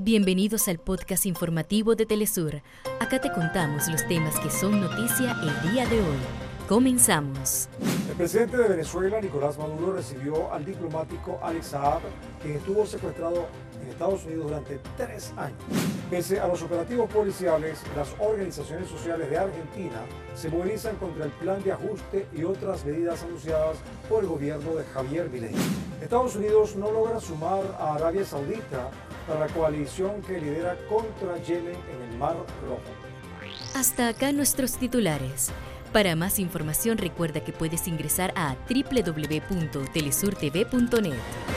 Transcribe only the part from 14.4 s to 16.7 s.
durante tres años. Pese a los